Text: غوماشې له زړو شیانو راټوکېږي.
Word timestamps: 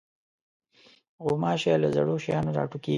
غوماشې 1.23 1.73
له 1.83 1.87
زړو 1.95 2.13
شیانو 2.23 2.55
راټوکېږي. 2.57 2.89